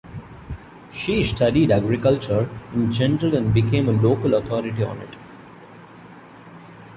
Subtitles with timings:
[0.91, 5.15] She studied agriculture in general and became a local authority on it.